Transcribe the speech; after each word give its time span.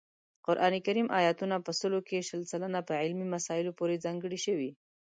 قران 0.45 0.73
کریم 0.85 1.07
آیاتونه 1.19 1.55
په 1.65 1.71
سلو 1.79 1.99
کې 2.07 2.25
شل 2.27 2.41
سلنه 2.51 2.79
په 2.87 2.93
علمي 3.01 3.25
مسایلو 3.35 3.75
پورې 3.79 4.01
ځانګړي 4.05 4.39
شوي 4.45 4.69